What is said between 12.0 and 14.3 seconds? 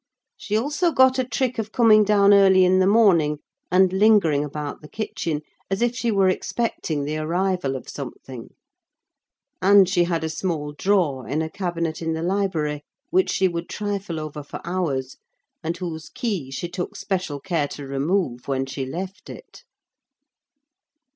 in the library, which she would trifle